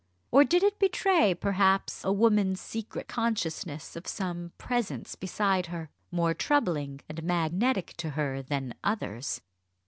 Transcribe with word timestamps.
Or 0.31 0.43
did 0.43 0.63
it 0.63 0.79
betray, 0.79 1.35
perhaps, 1.35 2.03
a 2.03 2.11
woman's 2.11 2.59
secret 2.59 3.07
consciousness 3.07 3.95
of 3.95 4.07
some 4.07 4.51
presence 4.57 5.13
beside 5.13 5.67
her, 5.67 5.91
more 6.11 6.33
troubling 6.33 7.01
and 7.07 7.21
magnetic 7.21 7.93
to 7.97 8.09
her 8.17 8.41
than 8.41 8.73
others? 8.83 9.41